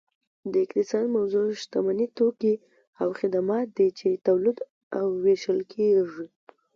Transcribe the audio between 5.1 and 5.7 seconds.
ویشل